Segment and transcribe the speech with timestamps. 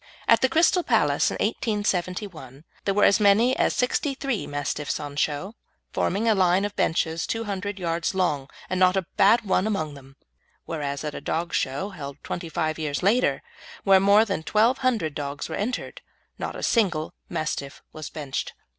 [0.27, 5.15] At the Crystal Palace in 1871 there were as many as sixty three Mastiffs on
[5.15, 5.53] show,
[5.93, 9.93] forming a line of benches two hundred yards long, and not a bad one among
[9.93, 10.15] them;
[10.65, 13.43] whereas at a dog show held twenty five years later,
[13.83, 16.01] where more than twelve hundred dogs were entered,
[16.39, 18.53] not a single Mastiff was benched.